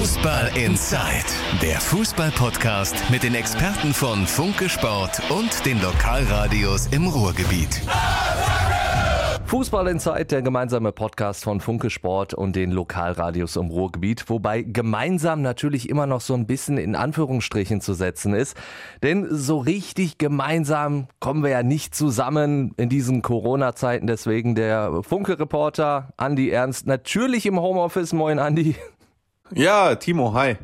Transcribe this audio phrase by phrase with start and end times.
[0.00, 1.26] Fußball Inside,
[1.60, 7.82] der Fußball-Podcast mit den Experten von Funke Sport und den Lokalradios im Ruhrgebiet.
[9.44, 15.42] Fußball Inside, der gemeinsame Podcast von Funke Sport und den Lokalradios im Ruhrgebiet, wobei gemeinsam
[15.42, 18.56] natürlich immer noch so ein bisschen in Anführungsstrichen zu setzen ist.
[19.02, 24.06] Denn so richtig gemeinsam kommen wir ja nicht zusammen in diesen Corona-Zeiten.
[24.06, 28.14] Deswegen der Funke-Reporter Andi Ernst natürlich im Homeoffice.
[28.14, 28.76] Moin Andi.
[29.54, 30.56] Ja, Timo, hi.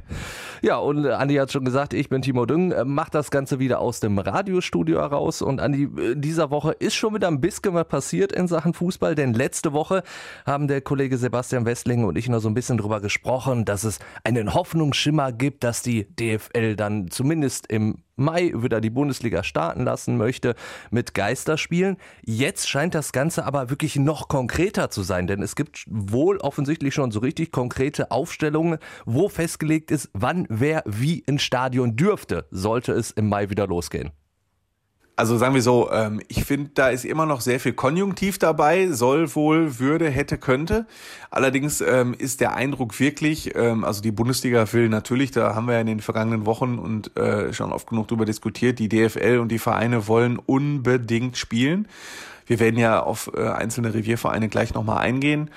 [0.62, 3.80] Ja, und Andi hat schon gesagt, ich bin Timo Düng, äh, macht das Ganze wieder
[3.80, 5.42] aus dem Radiostudio heraus.
[5.42, 9.14] Und Andi, äh, dieser Woche ist schon wieder ein bisschen was passiert in Sachen Fußball,
[9.14, 10.02] denn letzte Woche
[10.46, 13.98] haben der Kollege Sebastian Westling und ich noch so ein bisschen drüber gesprochen, dass es
[14.24, 20.16] einen Hoffnungsschimmer gibt, dass die DFL dann zumindest im Mai wieder die Bundesliga starten lassen
[20.16, 20.54] möchte
[20.90, 21.98] mit Geisterspielen.
[22.24, 26.94] Jetzt scheint das Ganze aber wirklich noch konkreter zu sein, denn es gibt wohl offensichtlich
[26.94, 32.92] schon so richtig konkrete Aufstellungen, wo festgelegt ist, wann wer wie ins Stadion dürfte, sollte
[32.92, 34.12] es im Mai wieder losgehen.
[35.18, 38.88] Also sagen wir so, ähm, ich finde, da ist immer noch sehr viel Konjunktiv dabei,
[38.88, 40.84] soll wohl, würde, hätte, könnte.
[41.30, 45.74] Allerdings ähm, ist der Eindruck wirklich, ähm, also die Bundesliga will natürlich, da haben wir
[45.74, 49.48] ja in den vergangenen Wochen und äh, schon oft genug drüber diskutiert, die DFL und
[49.48, 51.88] die Vereine wollen unbedingt spielen.
[52.44, 55.50] Wir werden ja auf äh, einzelne Reviervereine gleich nochmal eingehen.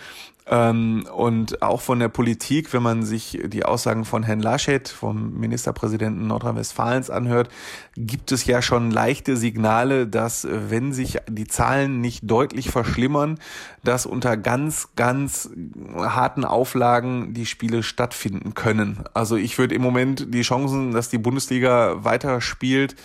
[0.50, 5.40] Ähm, und auch von der Politik, wenn man sich die Aussagen von Herrn Laschet, vom
[5.40, 7.50] Ministerpräsidenten Nordrhein-Westfalens anhört,
[7.96, 13.38] gibt es ja schon leichte Signale, dass wenn sich die Zahlen nicht deutlich verschlimmern,
[13.84, 15.52] dass unter ganz, ganz
[15.98, 19.04] harten Auflagen die Spiele stattfinden können.
[19.14, 22.96] Also ich würde im Moment die Chancen, dass die Bundesliga weiter spielt,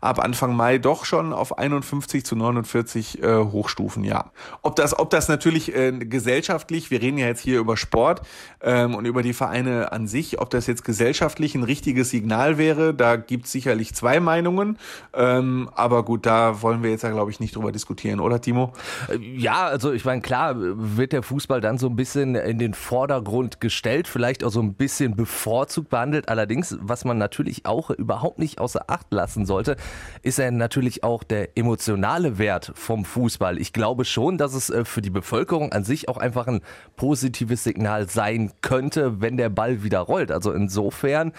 [0.00, 4.30] ab Anfang Mai doch schon auf 51 zu 49 äh, hochstufen, ja.
[4.62, 8.22] Ob das, ob das natürlich äh, gesellschaftlich, wir reden ja jetzt hier über Sport
[8.62, 12.94] ähm, und über die Vereine an sich, ob das jetzt gesellschaftlich ein richtiges Signal wäre,
[12.94, 14.78] da gibt es sicherlich zwei Meinungen.
[15.12, 18.72] Ähm, aber gut, da wollen wir jetzt ja, glaube ich, nicht drüber diskutieren, oder Timo?
[19.08, 22.74] Äh, ja, also ich meine, klar wird der Fußball dann so ein bisschen in den
[22.74, 26.28] Vordergrund gestellt, vielleicht auch so ein bisschen bevorzugt behandelt.
[26.28, 29.76] Allerdings, was man natürlich auch überhaupt nicht außer Acht lassen sollte,
[30.22, 33.58] ist er natürlich auch der emotionale Wert vom Fußball.
[33.58, 36.60] Ich glaube schon, dass es äh, für die Bevölkerung an sich auch einfach ein
[36.96, 40.30] positives Signal sein könnte, wenn der Ball wieder rollt.
[40.30, 41.32] Also insofern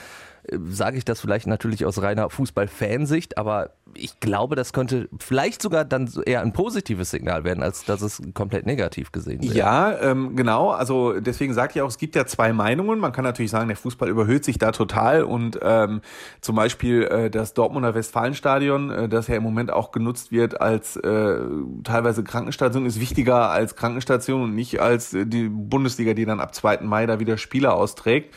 [0.44, 5.62] äh, sage ich das vielleicht natürlich aus reiner Fußball-Fansicht, aber ich glaube, das könnte vielleicht
[5.62, 9.53] sogar dann eher ein positives Signal werden, als dass es komplett negativ gesehen wird.
[9.53, 10.69] Ja, ähm, genau.
[10.72, 13.00] Also deswegen sagt ich auch, es gibt ja zwei Meinungen.
[13.00, 16.01] Man kann natürlich sagen, der Fußball überhöht sich da total und ähm,
[16.41, 20.96] zum Beispiel äh, das Dortmunder Westfalenstadion, äh, das ja im Moment auch genutzt wird als
[20.97, 21.40] äh,
[21.84, 26.56] teilweise Krankenstation, ist wichtiger als Krankenstation und nicht als äh, die Bundesliga, die dann ab
[26.56, 26.81] 2.
[26.81, 28.34] Mai da wieder Spieler austrägt.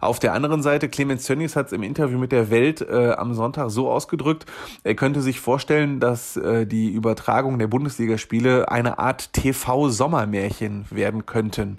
[0.00, 3.34] Auf der anderen Seite, Clemens Tönnies hat es im Interview mit der Welt äh, am
[3.34, 4.46] Sonntag so ausgedrückt,
[4.84, 11.78] er könnte sich vorstellen, dass äh, die Übertragung der Bundesligaspiele eine Art TV-Sommermärchen werden könnten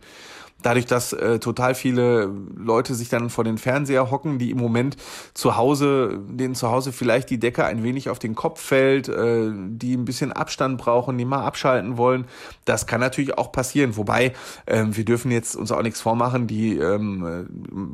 [0.61, 4.97] dadurch, dass äh, total viele Leute sich dann vor den Fernseher hocken, die im Moment
[5.33, 9.51] zu Hause, denen zu Hause vielleicht die Decke ein wenig auf den Kopf fällt, äh,
[9.53, 12.25] die ein bisschen Abstand brauchen, die mal abschalten wollen.
[12.65, 13.95] Das kann natürlich auch passieren.
[13.95, 14.33] Wobei,
[14.65, 17.45] äh, wir dürfen jetzt uns auch nichts vormachen, die ähm, äh,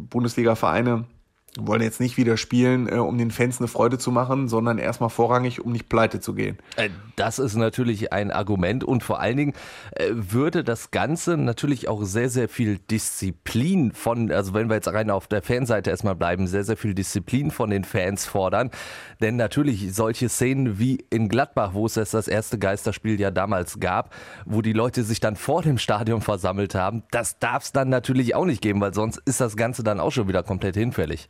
[0.09, 1.05] Bundesliga-Vereine
[1.59, 5.09] wollen jetzt nicht wieder spielen, äh, um den Fans eine Freude zu machen, sondern erstmal
[5.09, 6.57] vorrangig, um nicht pleite zu gehen.
[6.75, 9.53] Äh, das ist natürlich ein Argument und vor allen Dingen
[9.91, 14.91] äh, würde das Ganze natürlich auch sehr, sehr viel Disziplin von, also wenn wir jetzt
[14.91, 18.69] rein auf der Fanseite erstmal bleiben, sehr, sehr viel Disziplin von den Fans fordern.
[19.21, 24.13] Denn natürlich solche Szenen wie in Gladbach, wo es das erste Geisterspiel ja damals gab,
[24.45, 28.35] wo die Leute sich dann vor dem Stadion versammelt haben, das darf es dann natürlich
[28.35, 31.29] auch nicht geben, weil sonst ist das Ganze dann auch schon wieder komplett hinfällig.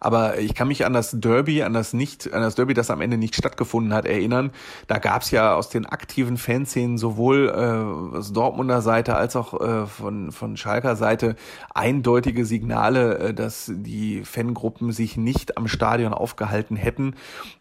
[0.00, 3.00] Aber ich kann mich an das Derby, an das nicht, an das Derby, das am
[3.00, 4.50] Ende nicht stattgefunden hat, erinnern.
[4.86, 9.60] Da gab es ja aus den aktiven Fanszenen sowohl äh, aus Dortmunder Seite als auch
[9.60, 11.36] äh, von, von Schalker Seite
[11.74, 17.14] eindeutige Signale, äh, dass die Fangruppen sich nicht am Stadion aufgehalten hätten.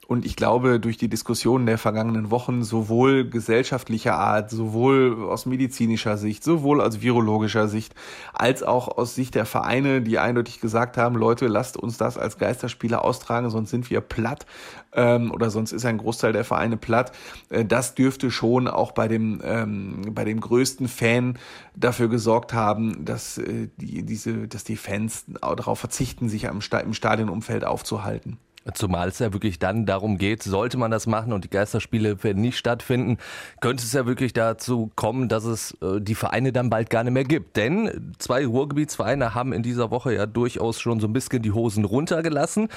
[0.08, 6.18] Und ich glaube, durch die Diskussionen der vergangenen Wochen, sowohl gesellschaftlicher Art, sowohl aus medizinischer
[6.18, 7.96] Sicht, sowohl aus virologischer Sicht,
[8.34, 12.38] als auch aus Sicht der Vereine, die eindeutig gesagt haben, Leute, lasst uns das als
[12.38, 14.46] Geisterspieler austragen, sonst sind wir platt
[14.94, 17.12] ähm, oder sonst ist ein Großteil der Vereine platt.
[17.50, 21.38] Äh, das dürfte schon auch bei dem, ähm, bei dem größten Fan
[21.76, 27.66] dafür gesorgt haben, dass, äh, die, diese, dass die Fans darauf verzichten, sich im Stadionumfeld
[27.66, 28.38] aufzuhalten.
[28.74, 32.58] Zumal es ja wirklich dann darum geht, sollte man das machen und die Geisterspiele nicht
[32.58, 33.18] stattfinden,
[33.62, 37.14] könnte es ja wirklich dazu kommen, dass es äh, die Vereine dann bald gar nicht
[37.14, 37.58] mehr gibt.
[37.58, 41.86] Denn zwei Ruhrgebietsvereine haben in dieser Woche ja durchaus schon so ein bisschen die Hosen
[41.86, 42.70] runtergelassen.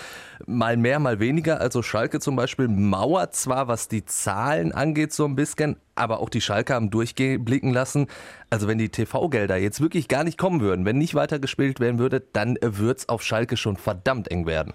[0.46, 1.58] Mal mehr, mal weniger.
[1.58, 6.28] Also Schalke zum Beispiel mauert zwar, was die Zahlen angeht, so ein bisschen, aber auch
[6.28, 8.08] die Schalke haben durchblicken lassen.
[8.50, 12.22] Also wenn die TV-Gelder jetzt wirklich gar nicht kommen würden, wenn nicht weitergespielt werden würde,
[12.34, 14.74] dann wird es auf Schalke schon verdammt eng werden.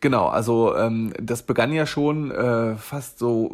[0.00, 3.48] Genau, also ähm, das begann ja schon äh, fast so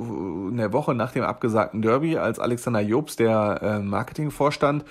[0.50, 4.84] in der Woche nach dem abgesagten Derby, als Alexander Jobs, der äh, Marketingvorstand,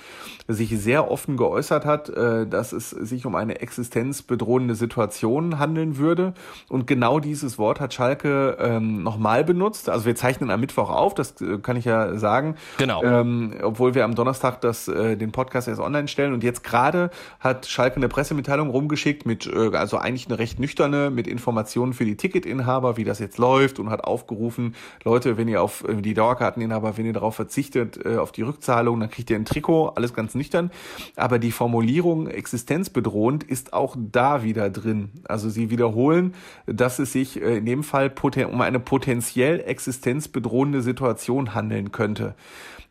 [0.48, 6.34] sich sehr offen geäußert hat, äh, dass es sich um eine existenzbedrohende Situation handeln würde.
[6.70, 9.90] Und genau dieses Wort hat Schalke ähm, nochmal benutzt.
[9.90, 12.56] Also wir zeichnen am Mittwoch auf, das äh, kann ich ja sagen.
[12.80, 13.04] Genau.
[13.04, 16.34] Ähm, obwohl wir am Donnerstag das, äh, den Podcast erst online stellen.
[16.34, 21.12] Und jetzt gerade hat Schalke eine Pressemitteilung rumgeschickt mit, äh, also eigentlich eine recht nüchterne,
[21.12, 25.50] mit Informationen Informationen für die Ticketinhaber, wie das jetzt läuft und hat aufgerufen, Leute, wenn
[25.50, 29.30] ihr auf äh, die Dauerkarteninhaber, wenn ihr darauf verzichtet, äh, auf die Rückzahlung, dann kriegt
[29.30, 30.72] ihr ein Trikot, alles ganz nüchtern.
[31.18, 35.10] Aber die Formulierung existenzbedrohend ist auch da wieder drin.
[35.25, 36.34] Also sie wiederholen,
[36.66, 38.13] dass es sich äh, in dem Fall
[38.50, 42.36] um eine potenziell existenzbedrohende Situation handeln könnte.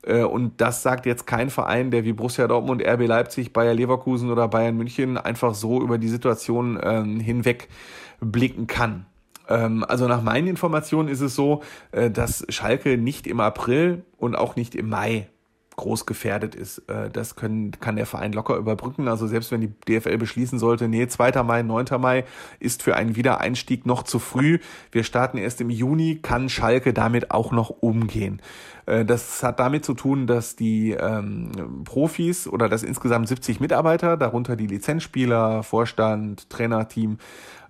[0.04, 4.48] Und das sagt jetzt kein Verein, der wie Borussia Dortmund, RB Leipzig, Bayer Leverkusen oder
[4.48, 7.68] Bayern München einfach so über die Situation ähm, hinweg
[8.22, 9.06] blicken kann.
[9.48, 14.36] Ähm, also nach meinen Informationen ist es so, äh, dass Schalke nicht im April und
[14.36, 15.28] auch nicht im Mai
[15.76, 16.78] groß gefährdet ist.
[16.88, 19.08] Äh, das können, kann der Verein locker überbrücken.
[19.08, 21.42] Also selbst wenn die DFL beschließen sollte, nee, 2.
[21.42, 21.86] Mai, 9.
[21.98, 22.24] Mai
[22.60, 24.58] ist für einen Wiedereinstieg noch zu früh.
[24.90, 28.40] Wir starten erst im Juni, kann Schalke damit auch noch umgehen.
[28.86, 34.16] Äh, das hat damit zu tun, dass die ähm, Profis oder das insgesamt 70 Mitarbeiter,
[34.16, 37.18] darunter die Lizenzspieler, Vorstand, Trainerteam,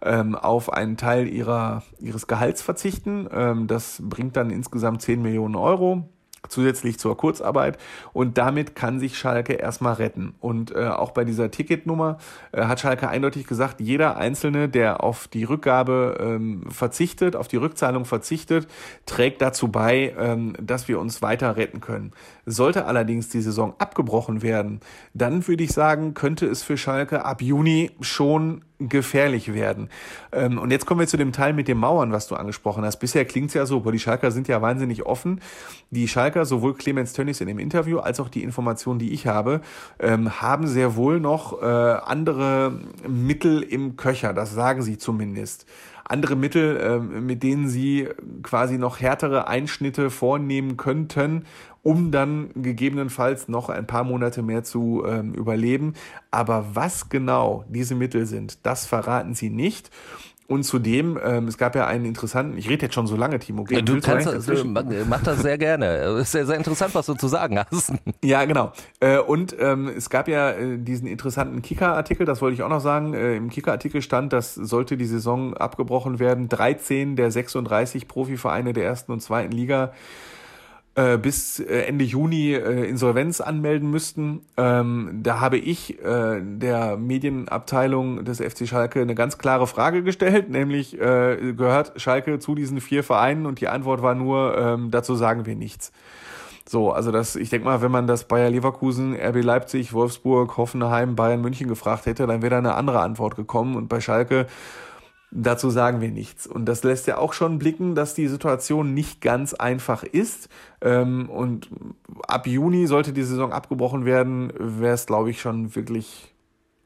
[0.02, 3.28] ähm, auf einen Teil ihrer, ihres Gehalts verzichten.
[3.32, 6.08] Ähm, das bringt dann insgesamt 10 Millionen Euro
[6.52, 7.78] zusätzlich zur Kurzarbeit
[8.12, 10.34] und damit kann sich Schalke erstmal retten.
[10.40, 12.18] Und äh, auch bei dieser Ticketnummer
[12.52, 17.56] äh, hat Schalke eindeutig gesagt, jeder Einzelne, der auf die Rückgabe ähm, verzichtet, auf die
[17.56, 18.68] Rückzahlung verzichtet,
[19.06, 22.12] trägt dazu bei, ähm, dass wir uns weiter retten können.
[22.46, 24.80] Sollte allerdings die Saison abgebrochen werden,
[25.14, 29.88] dann würde ich sagen, könnte es für Schalke ab Juni schon gefährlich werden.
[30.32, 32.98] Ähm, und jetzt kommen wir zu dem Teil mit den Mauern, was du angesprochen hast.
[32.98, 35.40] Bisher klingt es ja so, aber die Schalker sind ja wahnsinnig offen.
[35.90, 39.60] Die Schalker, sowohl Clemens Tönnies in dem Interview als auch die Informationen, die ich habe,
[39.98, 42.72] ähm, haben sehr wohl noch äh, andere
[43.08, 44.32] Mittel im Köcher.
[44.32, 45.66] Das sagen sie zumindest
[46.04, 48.08] andere Mittel, äh, mit denen sie
[48.42, 51.44] quasi noch härtere Einschnitte vornehmen könnten,
[51.82, 55.94] um dann gegebenenfalls noch ein paar Monate mehr zu ähm, überleben.
[56.30, 59.90] Aber was genau diese Mittel sind, das verraten sie nicht.
[60.52, 63.64] Und zudem, ähm, es gab ja einen interessanten, ich rede jetzt schon so lange, Timo.
[63.64, 64.64] Gehen, du kannst das, du,
[65.08, 65.86] mach das sehr gerne.
[65.86, 67.94] Es ist sehr, sehr interessant, was du zu sagen hast.
[68.22, 68.72] Ja, genau.
[69.00, 72.80] Äh, und ähm, es gab ja äh, diesen interessanten Kicker-Artikel, das wollte ich auch noch
[72.80, 73.14] sagen.
[73.14, 78.84] Äh, Im Kicker-Artikel stand, dass sollte die Saison abgebrochen werden, 13 der 36 Profivereine der
[78.84, 79.92] ersten und zweiten Liga
[80.94, 84.42] äh, bis äh, Ende Juni äh, Insolvenz anmelden müssten.
[84.56, 90.50] Ähm, da habe ich äh, der Medienabteilung des FC Schalke eine ganz klare Frage gestellt,
[90.50, 95.14] nämlich äh, gehört Schalke zu diesen vier Vereinen und die Antwort war nur, ähm, dazu
[95.14, 95.92] sagen wir nichts.
[96.68, 101.16] So, also das, ich denke mal, wenn man das Bayer Leverkusen, RB Leipzig, Wolfsburg, Hoffenheim,
[101.16, 103.76] Bayern München gefragt hätte, dann wäre da eine andere Antwort gekommen.
[103.76, 104.46] Und bei Schalke
[105.34, 106.46] Dazu sagen wir nichts.
[106.46, 110.50] Und das lässt ja auch schon blicken, dass die Situation nicht ganz einfach ist.
[110.82, 111.70] Ähm, und
[112.28, 116.34] ab Juni sollte die Saison abgebrochen werden, wäre es, glaube ich, schon wirklich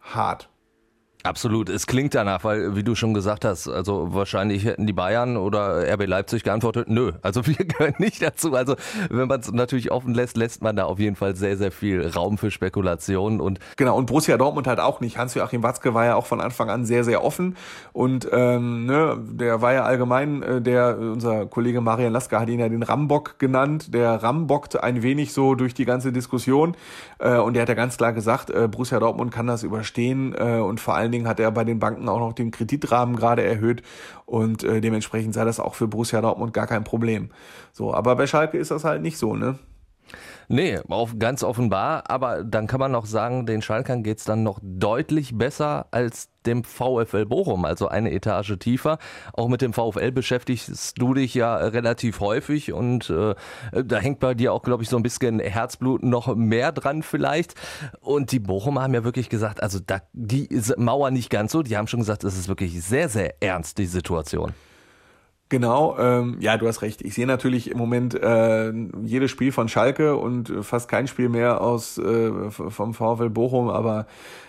[0.00, 0.48] hart.
[1.26, 5.36] Absolut, es klingt danach, weil, wie du schon gesagt hast, also wahrscheinlich hätten die Bayern
[5.36, 8.54] oder RB Leipzig geantwortet, nö, also wir gehören nicht dazu.
[8.54, 8.76] Also
[9.10, 12.06] wenn man es natürlich offen lässt, lässt man da auf jeden Fall sehr, sehr viel
[12.06, 13.40] Raum für Spekulationen.
[13.40, 15.18] Und genau, und Borussia Dortmund halt auch nicht.
[15.18, 17.56] Hans-Joachim Watzke war ja auch von Anfang an sehr, sehr offen
[17.92, 22.60] und ähm, ne, der war ja allgemein, äh, der, unser Kollege Marian Lasker hat ihn
[22.60, 26.76] ja den Rambock genannt, der rambockt ein wenig so durch die ganze Diskussion
[27.18, 30.60] äh, und der hat ja ganz klar gesagt, äh, Borussia Dortmund kann das überstehen äh,
[30.60, 33.42] und vor allen Dingen Dingen hat er bei den Banken auch noch den Kreditrahmen gerade
[33.42, 33.82] erhöht
[34.26, 37.30] und äh, dementsprechend sei das auch für Borussia Dortmund gar kein Problem.
[37.72, 39.58] So, aber bei Schalke ist das halt nicht so, ne?
[40.48, 42.04] Nee, auf, ganz offenbar.
[42.08, 46.62] Aber dann kann man noch sagen, den Schalkern geht's dann noch deutlich besser als dem
[46.62, 48.98] VfL Bochum, also eine Etage tiefer.
[49.32, 53.34] Auch mit dem VfL beschäftigst du dich ja relativ häufig und äh,
[53.72, 57.54] da hängt bei dir auch, glaube ich, so ein bisschen Herzblut noch mehr dran vielleicht.
[58.00, 61.76] Und die Bochumer haben ja wirklich gesagt, also da, die Mauer nicht ganz so, die
[61.76, 64.52] haben schon gesagt, es ist wirklich sehr, sehr ernst, die Situation.
[65.48, 67.02] Genau, ähm, ja, du hast recht.
[67.02, 68.72] Ich sehe natürlich im Moment äh,
[69.04, 74.06] jedes Spiel von Schalke und fast kein Spiel mehr aus äh, vom VfL Bochum, aber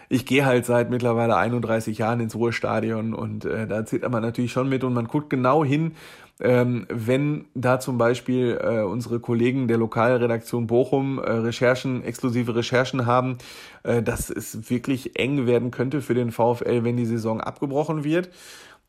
[0.10, 4.52] ich gehe halt seit mittlerweile 31 Jahren ins Ruhestadion und äh, da zieht man natürlich
[4.52, 5.92] schon mit und man guckt genau hin,
[6.40, 13.06] ähm, wenn da zum Beispiel äh, unsere Kollegen der Lokalredaktion Bochum äh, Recherchen, exklusive Recherchen
[13.06, 13.38] haben,
[13.84, 18.30] äh, dass es wirklich eng werden könnte für den VfL, wenn die Saison abgebrochen wird.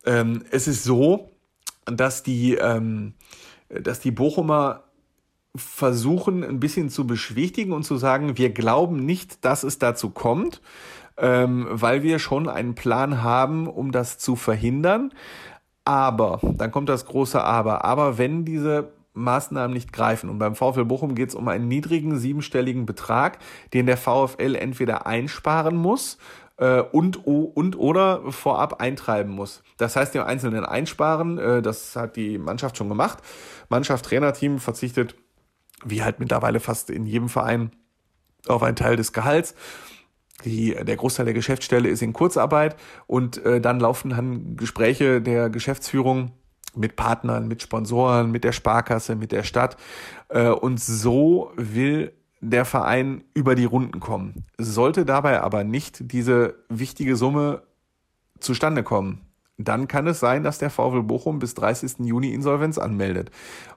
[0.07, 1.31] Ähm, es ist so,
[1.93, 3.15] dass die, ähm,
[3.69, 4.85] dass die Bochumer
[5.57, 10.61] versuchen, ein bisschen zu beschwichtigen und zu sagen, wir glauben nicht, dass es dazu kommt,
[11.17, 15.13] ähm, weil wir schon einen Plan haben, um das zu verhindern.
[15.85, 20.31] Aber, dann kommt das große Aber, aber wenn diese Maßnahmen nicht greifen.
[20.31, 23.39] Und beim VfL Bochum geht es um einen niedrigen siebenstelligen Betrag,
[23.75, 26.19] den der VfL entweder einsparen muss
[26.59, 29.63] äh, und, und oder vorab eintreiben muss.
[29.79, 33.19] Das heißt, im Einzelnen einsparen, äh, das hat die Mannschaft schon gemacht.
[33.69, 35.15] Mannschaft, Trainerteam verzichtet,
[35.85, 37.71] wie halt mittlerweile fast in jedem Verein,
[38.47, 39.55] auf einen Teil des Gehalts.
[40.45, 42.77] Die, der Großteil der Geschäftsstelle ist in Kurzarbeit
[43.09, 46.31] und äh, dann laufen dann Gespräche der Geschäftsführung
[46.77, 49.77] mit Partnern, mit Sponsoren, mit der Sparkasse, mit der Stadt.
[50.29, 54.47] Äh, und so will der Verein über die Runden kommen.
[54.59, 57.63] Sollte dabei aber nicht diese wichtige Summe
[58.39, 59.23] zustande kommen,
[59.57, 62.07] dann kann es sein, dass der VfL Bochum bis 30.
[62.07, 63.31] Juni Insolvenz anmeldet.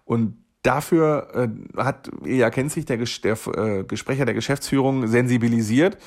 [0.06, 5.98] Und dafür äh, hat Ilja Kenzig, der, der äh, Gesprecher der Geschäftsführung, sensibilisiert.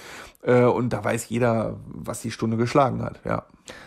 [0.42, 3.20] Äh, und da weiß jeder, was die Stunde geschlagen hat.
[3.24, 3.46] Ja.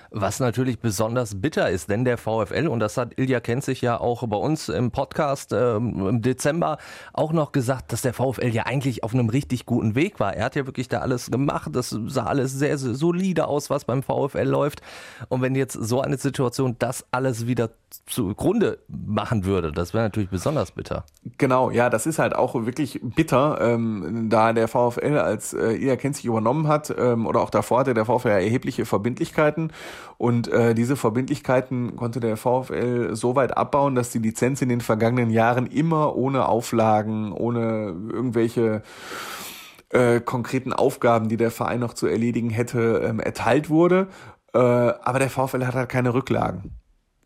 [0.09, 4.25] Was natürlich besonders bitter ist, denn der VfL, und das hat Ilja Kenzig ja auch
[4.27, 6.77] bei uns im Podcast äh, im Dezember
[7.13, 10.33] auch noch gesagt, dass der VfL ja eigentlich auf einem richtig guten Weg war.
[10.33, 11.71] Er hat ja wirklich da alles gemacht.
[11.73, 14.81] Das sah alles sehr, sehr solide aus, was beim VfL läuft.
[15.27, 17.69] Und wenn jetzt so eine Situation das alles wieder
[18.05, 21.05] zugrunde machen würde, das wäre natürlich besonders bitter.
[21.37, 25.95] Genau, ja, das ist halt auch wirklich bitter, ähm, da der VfL als äh, Ilja
[25.97, 29.66] Kenzig übernommen hat ähm, oder auch davor hatte der VfL ja erhebliche Verbindlichkeiten
[30.17, 34.81] und äh, diese Verbindlichkeiten konnte der VfL so weit abbauen, dass die Lizenz in den
[34.81, 38.81] vergangenen Jahren immer ohne Auflagen, ohne irgendwelche
[39.89, 44.07] äh, konkreten Aufgaben, die der Verein noch zu erledigen hätte, ähm, erteilt wurde.
[44.53, 46.71] Äh, aber der VfL hat halt keine Rücklagen.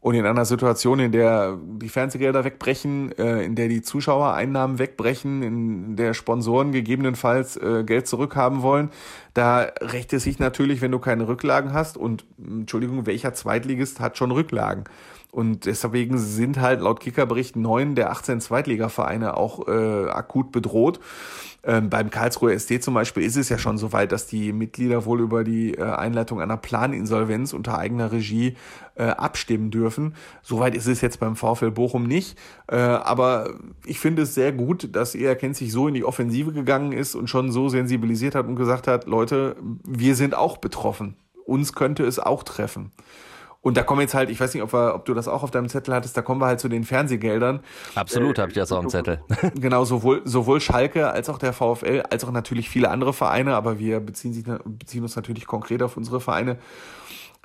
[0.02, 5.44] Und in einer Situation, in der die Fernsehgelder wegbrechen, äh, in der die Zuschauereinnahmen wegbrechen,
[5.44, 8.90] in der Sponsoren gegebenenfalls äh, Geld zurückhaben wollen,
[9.36, 11.98] da rächt es sich natürlich, wenn du keine Rücklagen hast.
[11.98, 14.86] Und Entschuldigung, welcher Zweitligist hat schon Rücklagen?
[15.32, 21.00] Und deswegen sind halt laut Kickerbericht neun der 18 Zweitligavereine auch äh, akut bedroht.
[21.64, 25.06] Ähm, beim Karlsruher ST zum Beispiel ist es ja schon so weit, dass die Mitglieder
[25.06, 28.56] wohl über die äh, Einleitung einer Planinsolvenz unter eigener Regie
[28.96, 30.16] äh, abstimmen dürfen.
[30.42, 32.38] Soweit ist es jetzt beim VfL Bochum nicht.
[32.68, 33.54] Äh, aber
[33.86, 37.14] ich finde es sehr gut, dass er kennt sich so in die Offensive gegangen ist
[37.14, 39.56] und schon so sensibilisiert hat und gesagt hat, Leute,
[39.88, 41.16] wir sind auch betroffen.
[41.46, 42.92] Uns könnte es auch treffen.
[43.62, 45.52] Und da kommen jetzt halt, ich weiß nicht, ob, wir, ob du das auch auf
[45.52, 47.60] deinem Zettel hattest, da kommen wir halt zu den Fernsehgeldern.
[47.94, 49.22] Absolut, äh, habe ich das auf dem Zettel.
[49.56, 53.78] genau, sowohl, sowohl Schalke als auch der VfL, als auch natürlich viele andere Vereine, aber
[53.78, 56.58] wir beziehen, sich, beziehen uns natürlich konkret auf unsere Vereine,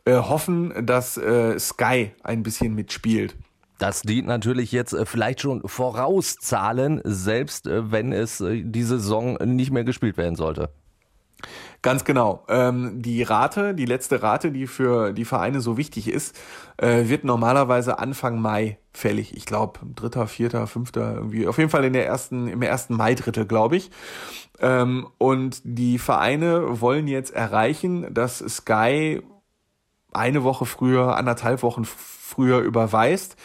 [0.06, 3.36] äh, hoffen, dass äh, Sky ein bisschen mitspielt.
[3.78, 9.34] Das dient natürlich jetzt äh, vielleicht schon vorauszahlen, selbst äh, wenn es äh, diese Saison
[9.44, 10.70] nicht mehr gespielt werden sollte.
[11.86, 12.42] Ganz genau.
[12.48, 16.36] Ähm, die Rate, die letzte Rate, die für die Vereine so wichtig ist,
[16.78, 19.36] äh, wird normalerweise Anfang Mai fällig.
[19.36, 21.46] Ich glaube, dritter, vierter, fünfter, irgendwie.
[21.46, 23.92] Auf jeden Fall in der ersten, im ersten Mai-Drittel, glaube ich.
[24.58, 29.22] Ähm, und die Vereine wollen jetzt erreichen, dass Sky
[30.12, 33.36] eine Woche früher, anderthalb Wochen früher überweist.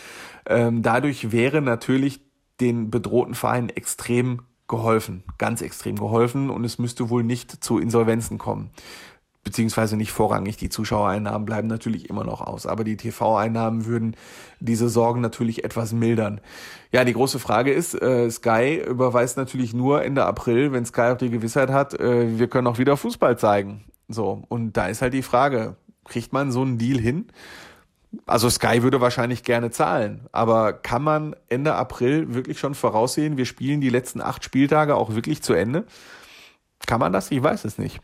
[0.48, 2.22] Ähm, dadurch wäre natürlich
[2.60, 8.40] den bedrohten Vereinen extrem geholfen, ganz extrem geholfen und es müsste wohl nicht zu Insolvenzen
[8.40, 8.72] kommen.
[9.44, 10.58] Beziehungsweise nicht vorrangig.
[10.58, 14.16] Die Zuschauereinnahmen bleiben natürlich immer noch aus, aber die TV-Einnahmen würden
[14.60, 16.42] diese Sorgen natürlich etwas mildern.
[16.92, 21.18] Ja, die große Frage ist, äh, Sky überweist natürlich nur Ende April, wenn Sky auch
[21.18, 23.84] die Gewissheit hat, äh, wir können auch wieder Fußball zeigen.
[24.08, 25.76] So, und da ist halt die Frage,
[26.06, 27.28] kriegt man so einen Deal hin?
[28.26, 33.46] Also Sky würde wahrscheinlich gerne zahlen, aber kann man Ende April wirklich schon voraussehen, wir
[33.46, 35.86] spielen die letzten acht Spieltage auch wirklich zu Ende?
[36.88, 37.32] Kann man das?
[37.32, 38.00] Ich weiß es nicht.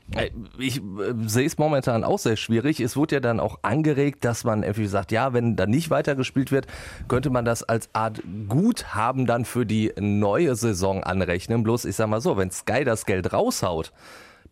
[0.59, 0.81] Ich äh,
[1.25, 2.79] sehe es momentan auch sehr schwierig.
[2.79, 6.51] Es wurde ja dann auch angeregt, dass man irgendwie sagt, ja, wenn da nicht weitergespielt
[6.51, 6.67] wird,
[7.07, 11.63] könnte man das als Art Guthaben dann für die neue Saison anrechnen.
[11.63, 13.91] Bloß ich sag mal so, wenn Sky das Geld raushaut,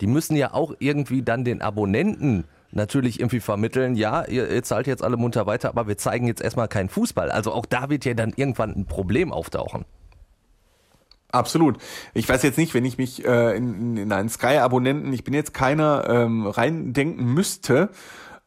[0.01, 2.45] die müssen ja auch irgendwie dann den Abonnenten
[2.75, 6.41] natürlich irgendwie vermitteln, ja, ihr, ihr zahlt jetzt alle munter weiter, aber wir zeigen jetzt
[6.41, 7.31] erstmal keinen Fußball.
[7.31, 9.85] Also auch da wird ja dann irgendwann ein Problem auftauchen.
[11.31, 11.77] Absolut.
[12.13, 15.53] Ich weiß jetzt nicht, wenn ich mich äh, in, in einen Sky-Abonnenten, ich bin jetzt
[15.53, 17.89] keiner, ähm, reindenken müsste.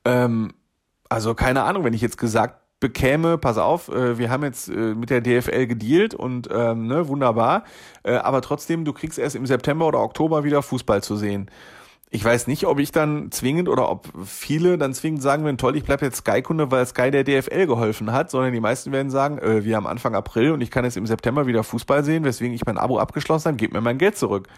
[0.04, 0.54] Ähm,
[1.08, 4.94] also keine Ahnung, wenn ich jetzt gesagt bekäme, pass auf, äh, wir haben jetzt äh,
[4.94, 7.64] mit der DFL gedealt und ähm, ne, wunderbar,
[8.04, 11.50] äh, aber trotzdem, du kriegst erst im September oder Oktober wieder Fußball zu sehen
[12.10, 15.76] ich weiß nicht, ob ich dann zwingend oder ob viele dann zwingend sagen werden, toll,
[15.76, 19.38] ich bleib jetzt Sky-Kunde, weil Sky der DFL geholfen hat, sondern die meisten werden sagen,
[19.38, 22.54] äh, wir haben Anfang April und ich kann jetzt im September wieder Fußball sehen, weswegen
[22.54, 24.48] ich mein Abo abgeschlossen habe, gebt mir mein Geld zurück.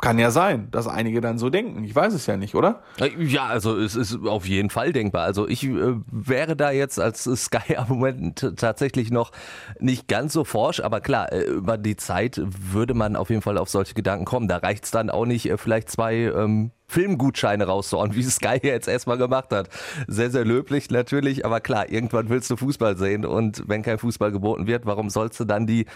[0.00, 1.84] Kann ja sein, dass einige dann so denken.
[1.84, 2.82] Ich weiß es ja nicht, oder?
[3.18, 5.22] Ja, also es ist auf jeden Fall denkbar.
[5.22, 9.30] Also ich äh, wäre da jetzt als Sky-Argument tatsächlich noch
[9.78, 13.56] nicht ganz so forsch, aber klar, äh, über die Zeit würde man auf jeden Fall
[13.56, 14.48] auf solche Gedanken kommen.
[14.48, 18.88] Da reicht es dann auch nicht, äh, vielleicht zwei ähm, Filmgutscheine rauszuhauen, wie Sky jetzt
[18.88, 19.68] erstmal gemacht hat.
[20.08, 24.32] Sehr, sehr löblich natürlich, aber klar, irgendwann willst du Fußball sehen und wenn kein Fußball
[24.32, 25.86] geboten wird, warum sollst du dann die,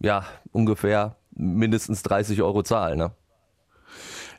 [0.00, 3.12] ja, ungefähr mindestens 30 Euro zahlen, ne?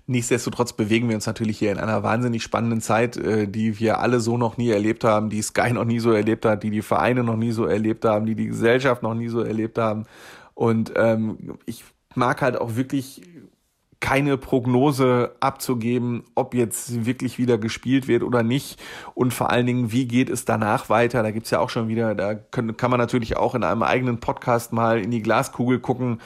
[0.05, 4.19] Nichtsdestotrotz bewegen wir uns natürlich hier in einer wahnsinnig spannenden Zeit, äh, die wir alle
[4.19, 7.23] so noch nie erlebt haben, die Sky noch nie so erlebt hat, die die Vereine
[7.23, 10.05] noch nie so erlebt haben, die die Gesellschaft noch nie so erlebt haben.
[10.55, 11.83] Und ähm, ich
[12.15, 13.21] mag halt auch wirklich
[14.03, 18.77] keine Prognose abzugeben, ob jetzt wirklich wieder gespielt wird oder nicht.
[19.15, 21.23] Und vor allen Dingen, wie geht es danach weiter?
[21.23, 24.19] Da gibt's ja auch schon wieder, da können, kann man natürlich auch in einem eigenen
[24.19, 26.19] Podcast mal in die Glaskugel gucken.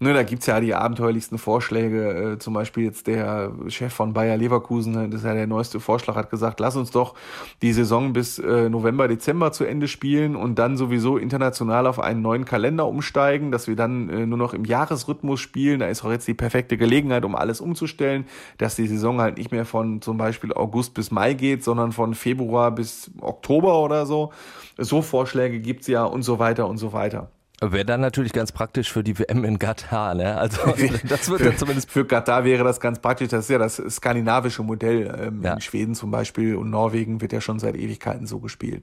[0.00, 2.32] Ne, da gibt's ja die abenteuerlichsten Vorschläge.
[2.32, 5.78] Äh, zum Beispiel jetzt der Chef von Bayer Leverkusen, ne, das ist ja der neueste
[5.78, 7.14] Vorschlag, hat gesagt, lass uns doch
[7.62, 12.22] die Saison bis äh, November, Dezember zu Ende spielen und dann sowieso international auf einen
[12.22, 15.78] neuen Kalender umsteigen, dass wir dann äh, nur noch im Jahresrhythmus spielen.
[15.78, 18.24] Da ist auch jetzt die perfekte Gelegenheit, Möglichkeit, um alles umzustellen,
[18.58, 22.14] dass die Saison halt nicht mehr von zum Beispiel August bis Mai geht, sondern von
[22.14, 24.32] Februar bis Oktober oder so.
[24.78, 27.30] So Vorschläge gibt's ja und so weiter und so weiter.
[27.62, 30.38] Wäre dann natürlich ganz praktisch für die WM in Katar, ne?
[30.38, 30.62] Also
[31.08, 33.28] das wird ja zumindest für Katar wäre das ganz praktisch.
[33.28, 35.14] Das ist ja das skandinavische Modell.
[35.20, 35.52] Ähm, ja.
[35.54, 38.82] In Schweden zum Beispiel und Norwegen wird ja schon seit Ewigkeiten so gespielt.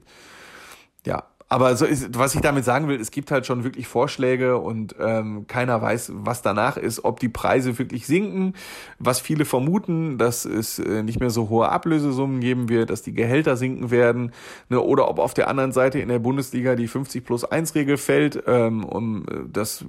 [1.04, 4.58] Ja, aber so ist, was ich damit sagen will, es gibt halt schon wirklich Vorschläge
[4.58, 8.52] und ähm, keiner weiß, was danach ist, ob die Preise wirklich sinken,
[8.98, 13.14] was viele vermuten, dass es äh, nicht mehr so hohe Ablösesummen geben wird, dass die
[13.14, 14.32] Gehälter sinken werden,
[14.68, 17.96] ne, oder ob auf der anderen Seite in der Bundesliga die 50 plus 1 Regel
[17.96, 19.86] fällt, ähm, um äh, das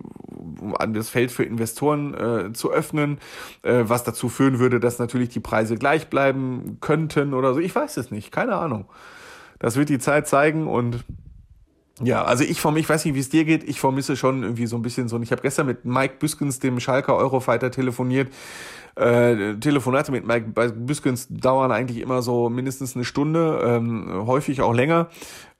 [0.62, 3.20] um das Feld für Investoren äh, zu öffnen,
[3.64, 7.60] äh, was dazu führen würde, dass natürlich die Preise gleich bleiben könnten oder so.
[7.60, 8.86] Ich weiß es nicht, keine Ahnung.
[9.60, 11.04] Das wird die Zeit zeigen und
[12.02, 14.68] ja, also ich vom, ich weiß nicht, wie es dir geht, ich vermisse schon irgendwie
[14.68, 15.16] so ein bisschen so.
[15.16, 18.32] Und ich habe gestern mit Mike Büskens, dem Schalker Eurofighter, telefoniert.
[18.96, 24.74] Äh, Telefonate mit Mike Büskens dauern eigentlich immer so mindestens eine Stunde, ähm, häufig auch
[24.74, 25.10] länger.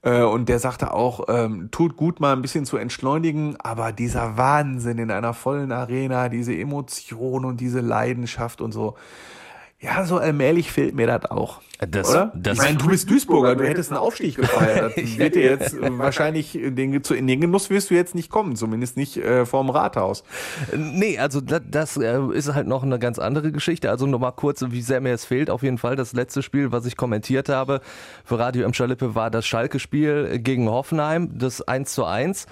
[0.02, 4.38] Äh, und der sagte auch, ähm, tut gut mal ein bisschen zu entschleunigen, aber dieser
[4.38, 8.96] Wahnsinn in einer vollen Arena, diese Emotion und diese Leidenschaft und so,
[9.82, 11.62] ja, so allmählich fehlt mir das auch.
[11.88, 12.34] Das, oder?
[12.36, 14.98] Das ich meine, du bist Duisburger, du hättest einen Aufstieg gefeiert.
[15.18, 18.98] Wird dir jetzt wahrscheinlich in den, in den Genuss wirst du jetzt nicht kommen, zumindest
[18.98, 20.26] nicht äh, vorm Rathaus.
[20.76, 23.90] Nee, also das, das äh, ist halt noch eine ganz andere Geschichte.
[23.90, 25.50] Also nochmal kurz, wie sehr mir es fehlt.
[25.50, 27.80] Auf jeden Fall das letzte Spiel, was ich kommentiert habe
[28.26, 28.74] für Radio M.
[28.74, 32.48] Schalippe, war das Schalke-Spiel gegen Hoffenheim, das 1 zu 1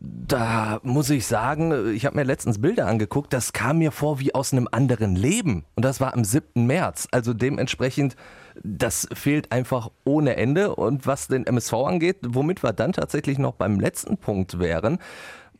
[0.00, 4.34] da muss ich sagen, ich habe mir letztens Bilder angeguckt, das kam mir vor wie
[4.34, 5.64] aus einem anderen Leben.
[5.74, 6.66] Und das war am 7.
[6.66, 7.08] März.
[7.10, 8.14] Also dementsprechend,
[8.62, 10.74] das fehlt einfach ohne Ende.
[10.76, 14.98] Und was den MSV angeht, womit wir dann tatsächlich noch beim letzten Punkt wären,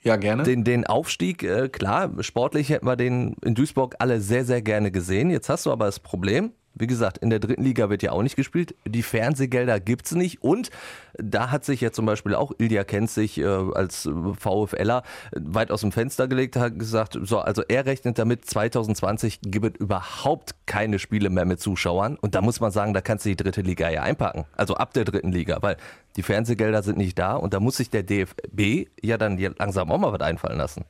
[0.02, 0.44] ja, gerne.
[0.44, 4.92] Den, den Aufstieg, äh, klar, sportlich hätten wir den in Duisburg alle sehr, sehr gerne
[4.92, 5.30] gesehen.
[5.30, 8.22] Jetzt hast du aber das Problem, wie gesagt, in der dritten Liga wird ja auch
[8.22, 8.74] nicht gespielt.
[8.86, 10.42] Die Fernsehgelder gibt's nicht.
[10.42, 10.70] Und
[11.14, 15.92] da hat sich ja zum Beispiel auch Ilja sich äh, als VfLer weit aus dem
[15.92, 21.30] Fenster gelegt, hat gesagt, so, also er rechnet damit, 2020 gibt es überhaupt keine Spiele
[21.30, 22.16] mehr mit Zuschauern.
[22.16, 24.44] Und da muss man sagen, da kannst du die dritte Liga ja einpacken.
[24.56, 25.76] Also ab der dritten Liga, weil
[26.16, 29.98] die Fernsehgelder sind nicht da und da muss sich der DFB ja dann langsam auch
[29.98, 30.84] mal was einfallen lassen.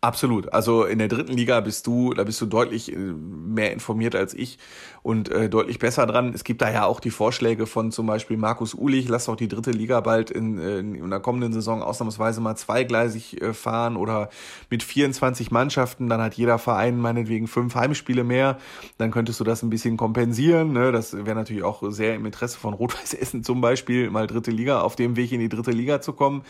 [0.00, 0.52] Absolut.
[0.52, 4.32] Also in der dritten Liga bist du, da bist du deutlich äh, mehr informiert als
[4.32, 4.58] ich
[5.02, 6.32] und äh, deutlich besser dran.
[6.34, 9.48] Es gibt da ja auch die Vorschläge von zum Beispiel Markus Ulich, lass doch die
[9.48, 14.28] dritte Liga bald in, äh, in der kommenden Saison ausnahmsweise mal zweigleisig äh, fahren oder
[14.70, 18.58] mit 24 Mannschaften, dann hat jeder Verein meinetwegen fünf Heimspiele mehr,
[18.98, 20.72] dann könntest du das ein bisschen kompensieren.
[20.72, 20.92] Ne?
[20.92, 24.82] Das wäre natürlich auch sehr im Interesse von Rot-Weiß Essen zum Beispiel, mal dritte Liga,
[24.82, 26.42] auf dem Weg in die dritte Liga zu kommen.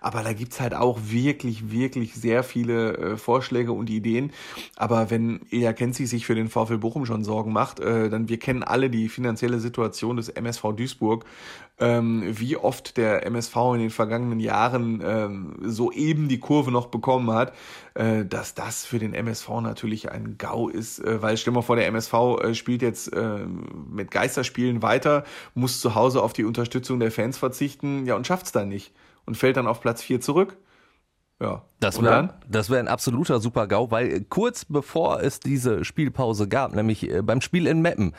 [0.00, 4.32] Aber da gibt's halt auch wirklich, wirklich sehr viele äh, Vorschläge und Ideen.
[4.76, 8.38] Aber wenn Ilja Kenzi sich für den VfL Bochum schon Sorgen macht, äh, dann wir
[8.38, 11.24] kennen alle die finanzielle Situation des MSV Duisburg,
[11.78, 17.30] ähm, wie oft der MSV in den vergangenen Jahren ähm, soeben die Kurve noch bekommen
[17.30, 17.52] hat,
[17.94, 21.76] äh, dass das für den MSV natürlich ein GAU ist, äh, weil stell mal vor,
[21.76, 23.44] der MSV äh, spielt jetzt äh,
[23.90, 28.52] mit Geisterspielen weiter, muss zu Hause auf die Unterstützung der Fans verzichten, ja und schafft's
[28.52, 28.92] dann nicht
[29.26, 30.56] und fällt dann auf Platz 4 zurück.
[31.40, 31.62] Ja.
[31.80, 37.10] Das wäre das wär ein absoluter Super-GAU, weil kurz bevor es diese Spielpause gab, nämlich
[37.10, 38.14] äh, beim Spiel in Meppen,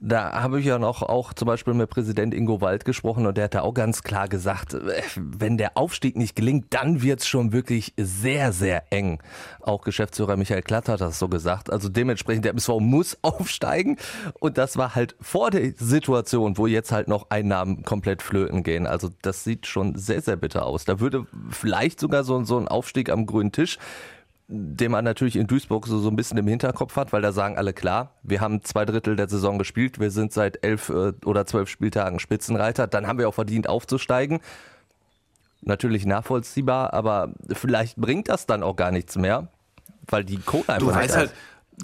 [0.00, 3.44] da habe ich ja noch auch zum Beispiel mit Präsident Ingo Wald gesprochen und der
[3.44, 7.52] hat da auch ganz klar gesagt, äh, wenn der Aufstieg nicht gelingt, dann wird's schon
[7.52, 9.20] wirklich sehr, sehr eng.
[9.60, 11.70] Auch Geschäftsführer Michael Klatt hat das so gesagt.
[11.70, 13.96] Also dementsprechend, der MSV muss aufsteigen
[14.40, 18.86] und das war halt vor der Situation, wo jetzt halt noch Einnahmen komplett flöten gehen.
[18.86, 20.84] Also das sieht schon sehr, sehr bitter aus.
[20.84, 23.78] Da würde vielleicht sogar so, so ein Aufstieg am grünen Tisch
[24.50, 27.58] den man natürlich in Duisburg so, so ein bisschen im Hinterkopf hat, weil da sagen
[27.58, 31.44] alle klar, wir haben zwei Drittel der Saison gespielt, wir sind seit elf äh, oder
[31.44, 34.40] zwölf Spieltagen Spitzenreiter, dann haben wir auch verdient aufzusteigen.
[35.60, 39.48] Natürlich nachvollziehbar, aber vielleicht bringt das dann auch gar nichts mehr,
[40.06, 41.32] weil die Kohle einfach du weißt halt,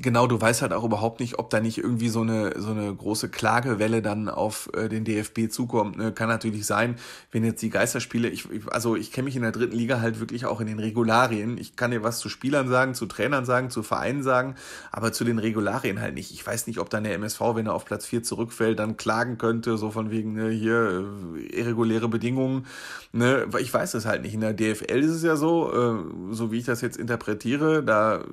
[0.01, 2.95] genau, du weißt halt auch überhaupt nicht, ob da nicht irgendwie so eine, so eine
[2.95, 5.97] große Klagewelle dann auf äh, den DFB zukommt.
[5.97, 6.13] Ne?
[6.13, 6.97] Kann natürlich sein,
[7.31, 10.21] wenn jetzt die Geisterspiele, ich, ich also ich kenne mich in der dritten Liga halt
[10.21, 11.59] wirklich auch in den Regularien.
[11.59, 14.55] Ich kann dir was zu Spielern sagen, zu Trainern sagen, zu Vereinen sagen,
[14.91, 16.33] aber zu den Regularien halt nicht.
[16.33, 19.39] Ich weiß nicht, ob dann der MSV, wenn er auf Platz 4 zurückfällt, dann klagen
[19.39, 21.05] könnte, so von wegen, ne, hier
[21.37, 22.67] äh, irreguläre Bedingungen.
[23.13, 23.47] Ne?
[23.61, 24.35] Ich weiß es halt nicht.
[24.35, 28.19] In der DFL ist es ja so, äh, so wie ich das jetzt interpretiere, da
[28.19, 28.25] äh,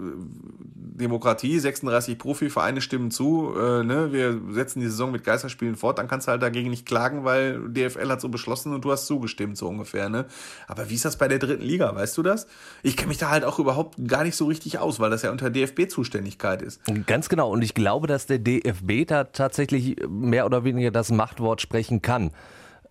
[1.52, 6.08] Demokratie, 36 Profivereine stimmen zu, äh, ne, wir setzen die Saison mit Geisterspielen fort, dann
[6.08, 9.58] kannst du halt dagegen nicht klagen, weil DFL hat so beschlossen und du hast zugestimmt,
[9.58, 10.26] so ungefähr, ne.
[10.68, 12.48] Aber wie ist das bei der dritten Liga, weißt du das?
[12.84, 15.32] Ich kenne mich da halt auch überhaupt gar nicht so richtig aus, weil das ja
[15.32, 16.82] unter DFB-Zuständigkeit ist.
[17.06, 21.62] Ganz genau, und ich glaube, dass der DFB da tatsächlich mehr oder weniger das Machtwort
[21.62, 22.32] sprechen kann.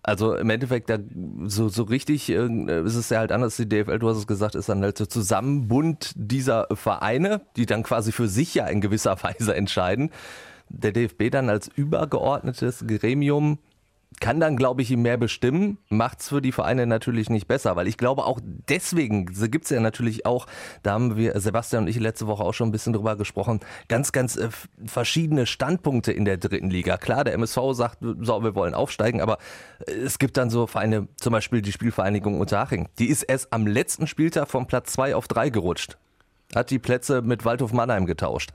[0.03, 0.97] Also im Endeffekt, da,
[1.45, 3.55] so, so richtig äh, ist es ja halt anders.
[3.57, 7.83] Die DFL, du hast es gesagt, ist dann halt so Zusammenbund dieser Vereine, die dann
[7.83, 10.09] quasi für sich ja in gewisser Weise entscheiden.
[10.69, 13.59] Der DFB dann als übergeordnetes Gremium
[14.21, 17.87] kann dann, glaube ich, ihm mehr bestimmen, macht's für die Vereine natürlich nicht besser, weil
[17.87, 20.45] ich glaube auch deswegen gibt's ja natürlich auch,
[20.83, 24.11] da haben wir Sebastian und ich letzte Woche auch schon ein bisschen drüber gesprochen, ganz,
[24.11, 24.49] ganz äh,
[24.85, 26.97] verschiedene Standpunkte in der dritten Liga.
[26.97, 29.39] Klar, der MSV sagt, so, wir wollen aufsteigen, aber
[29.87, 33.65] äh, es gibt dann so Vereine, zum Beispiel die Spielvereinigung Unterhaching, die ist erst am
[33.65, 35.97] letzten Spieltag von Platz zwei auf drei gerutscht.
[36.53, 38.51] Hat die Plätze mit Waldhof Mannheim getauscht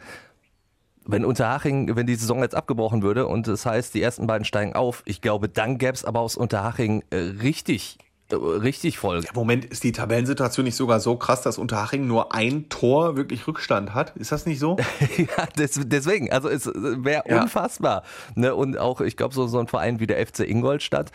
[1.06, 4.74] wenn Unterhaching, wenn die Saison jetzt abgebrochen würde und das heißt, die ersten beiden steigen
[4.74, 7.98] auf, ich glaube, dann gäbe es aber aus Unterhaching äh, richtig
[8.30, 9.20] äh, richtig voll.
[9.20, 13.46] Ja, Moment, ist die Tabellensituation nicht sogar so krass, dass Unterhaching nur ein Tor wirklich
[13.46, 14.16] Rückstand hat?
[14.16, 14.76] Ist das nicht so?
[15.16, 16.32] ja, des, deswegen.
[16.32, 17.42] Also es wäre ja.
[17.42, 18.02] unfassbar.
[18.34, 18.54] Ne?
[18.54, 21.12] Und auch, ich glaube, so, so ein Verein wie der FC Ingolstadt,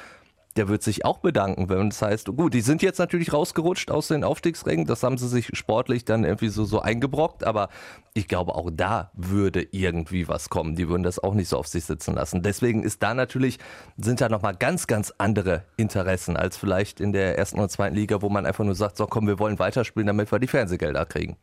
[0.58, 4.08] der wird sich auch bedanken, wenn es heißt, gut, die sind jetzt natürlich rausgerutscht aus
[4.08, 7.70] den Aufstiegsrängen, das haben sie sich sportlich dann irgendwie so, so eingebrockt, aber
[8.14, 10.76] ich glaube, auch da würde irgendwie was kommen.
[10.76, 12.42] Die würden das auch nicht so auf sich sitzen lassen.
[12.42, 13.58] Deswegen ist da natürlich,
[13.98, 18.22] sind da nochmal ganz, ganz andere Interessen als vielleicht in der ersten oder zweiten Liga,
[18.22, 21.38] wo man einfach nur sagt, so komm, wir wollen weiterspielen, damit wir die Fernsehgelder kriegen.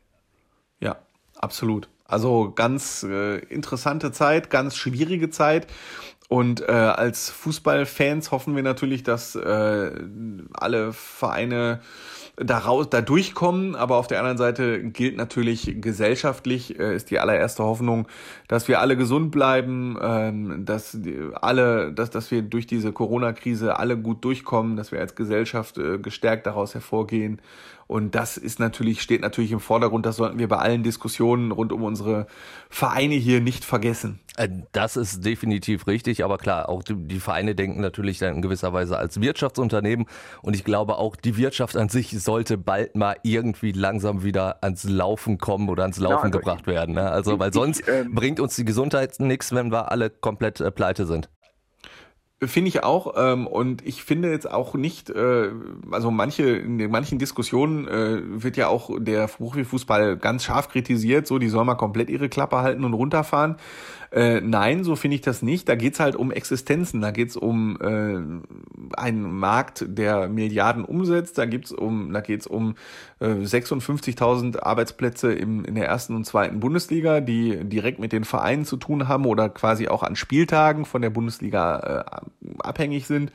[0.79, 0.97] Ja,
[1.35, 1.89] absolut.
[2.05, 5.67] Also ganz äh, interessante Zeit, ganz schwierige Zeit.
[6.29, 9.91] Und äh, als Fußballfans hoffen wir natürlich, dass äh,
[10.53, 11.81] alle Vereine
[12.37, 13.75] da, raus, da durchkommen.
[13.75, 18.07] Aber auf der anderen Seite gilt natürlich gesellschaftlich, äh, ist die allererste Hoffnung,
[18.47, 20.95] dass wir alle gesund bleiben, ähm, dass
[21.41, 25.97] alle, dass, dass wir durch diese Corona-Krise alle gut durchkommen, dass wir als Gesellschaft äh,
[25.97, 27.41] gestärkt daraus hervorgehen
[27.89, 30.05] und das ist natürlich, steht natürlich im Vordergrund.
[30.05, 32.27] Das sollten wir bei allen Diskussionen rund um unsere
[32.69, 34.19] Vereine hier nicht vergessen.
[34.39, 38.71] Äh, das ist definitiv richtig, aber klar, auch die, Vereine denken natürlich dann in gewisser
[38.71, 40.05] Weise als Wirtschaftsunternehmen
[40.41, 44.85] und ich glaube auch die Wirtschaft an sich sollte bald mal irgendwie langsam wieder ans
[44.85, 46.95] Laufen kommen oder ans Laufen ja, also gebracht ich, werden.
[46.95, 47.11] Ne?
[47.11, 50.71] Also, weil sonst ich, ähm, bringt uns die Gesundheit nichts, wenn wir alle komplett äh,
[50.71, 51.29] pleite sind.
[52.41, 53.15] Finde ich auch.
[53.17, 55.49] Ähm, und ich finde jetzt auch nicht, äh,
[55.91, 61.37] also manche, in manchen Diskussionen äh, wird ja auch der Profifußball ganz scharf kritisiert, so
[61.37, 63.57] die soll mal komplett ihre Klappe halten und runterfahren.
[64.11, 65.69] Äh, nein, so finde ich das nicht.
[65.69, 71.45] Da geht's halt um Existenzen, da geht's um äh, einen Markt, der Milliarden umsetzt, da
[71.45, 72.75] gibt's um, da geht's um
[73.19, 78.65] äh, 56.000 Arbeitsplätze im, in der ersten und zweiten Bundesliga, die direkt mit den Vereinen
[78.65, 82.05] zu tun haben oder quasi auch an Spieltagen von der Bundesliga
[82.41, 83.31] äh, abhängig sind.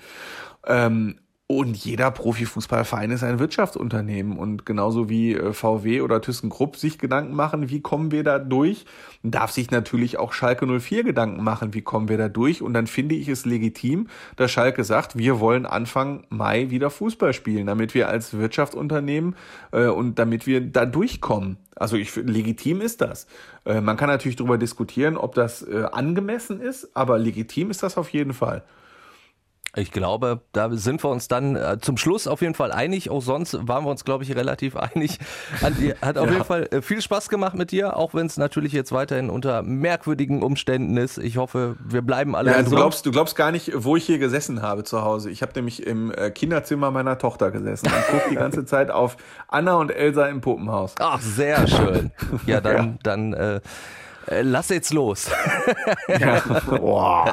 [0.66, 4.38] Ähm, und jeder Profifußballverein ist ein Wirtschaftsunternehmen.
[4.38, 8.86] Und genauso wie äh, VW oder ThyssenKrupp sich Gedanken machen, wie kommen wir da durch,
[9.22, 12.62] darf sich natürlich auch Schalke 04 Gedanken machen, wie kommen wir da durch.
[12.62, 17.34] Und dann finde ich es legitim, dass Schalke sagt, wir wollen Anfang Mai wieder Fußball
[17.34, 19.36] spielen, damit wir als Wirtschaftsunternehmen
[19.72, 21.58] äh, und damit wir da durchkommen.
[21.76, 23.26] Also ich legitim ist das.
[23.66, 27.98] Äh, man kann natürlich darüber diskutieren, ob das äh, angemessen ist, aber legitim ist das
[27.98, 28.62] auf jeden Fall.
[29.76, 33.10] Ich glaube, da sind wir uns dann äh, zum Schluss auf jeden Fall einig.
[33.10, 35.18] Auch sonst waren wir uns, glaube ich, relativ einig.
[36.00, 36.32] Hat auf ja.
[36.32, 39.62] jeden Fall äh, viel Spaß gemacht mit dir, auch wenn es natürlich jetzt weiterhin unter
[39.62, 41.18] merkwürdigen Umständen ist.
[41.18, 42.52] Ich hoffe, wir bleiben alle.
[42.52, 45.30] Ja, du glaubst, du glaubst gar nicht, wo ich hier gesessen habe zu Hause.
[45.30, 49.16] Ich habe nämlich im äh, Kinderzimmer meiner Tochter gesessen und gucke die ganze Zeit auf
[49.48, 50.94] Anna und Elsa im Puppenhaus.
[51.00, 52.12] Ach, sehr schön.
[52.46, 52.98] Ja, dann, ja.
[53.02, 53.60] dann äh,
[54.28, 55.30] lass jetzt los.
[56.08, 56.42] ja.
[56.66, 57.32] Boah.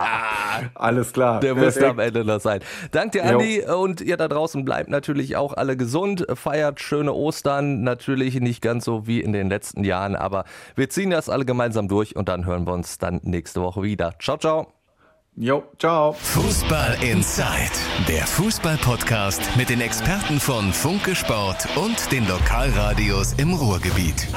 [0.75, 1.39] Alles klar.
[1.39, 2.62] Der muss am Ende noch sein.
[2.91, 3.62] Dank dir, Andi.
[3.62, 3.82] Jo.
[3.82, 6.25] Und ihr da draußen bleibt natürlich auch alle gesund.
[6.34, 7.84] Feiert schöne Ostern.
[7.84, 11.88] Natürlich nicht ganz so wie in den letzten Jahren, aber wir ziehen das alle gemeinsam
[11.88, 14.13] durch und dann hören wir uns dann nächste Woche wieder.
[14.19, 14.67] Ciao, ciao.
[15.38, 16.12] Jo, ciao.
[16.12, 17.71] Fußball Inside,
[18.08, 24.27] der Fußball-Podcast mit den Experten von Funke Sport und den Lokalradios im Ruhrgebiet.